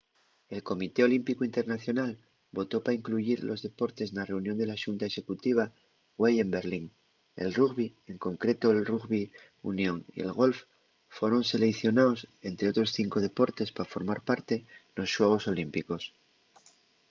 el 0.55 0.61
comité 0.69 0.99
olímpicu 1.09 1.41
internacional 1.49 2.11
votó 2.57 2.77
pa 2.83 2.95
incluyir 2.99 3.39
los 3.49 3.59
deportes 3.67 4.07
na 4.15 4.27
reunión 4.29 4.55
de 4.59 4.67
la 4.69 4.79
xunta 4.83 5.07
executiva 5.11 5.63
güei 6.19 6.35
en 6.43 6.49
berlín 6.57 6.85
el 7.43 7.49
rugbi 7.59 7.87
en 8.11 8.17
concreto'l 8.25 8.87
rugbi 8.91 9.23
union 9.71 9.97
y 10.17 10.17
el 10.25 10.31
golf 10.41 10.59
foron 11.17 11.43
seleicionaos 11.51 12.19
ente 12.49 12.69
otros 12.71 12.93
cinco 12.99 13.17
deportes 13.27 13.73
pa 13.75 13.91
formar 13.93 14.19
parte 14.29 14.55
nos 14.95 15.09
xuegos 15.15 15.43
olímpicos 15.53 16.03